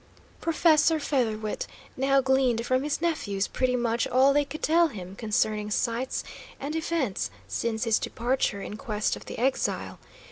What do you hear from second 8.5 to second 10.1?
in quest of the exile.